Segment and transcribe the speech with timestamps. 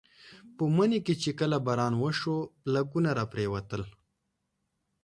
[0.55, 3.83] په مني کې چې کله باران وشو بلګونه راپرېوتل.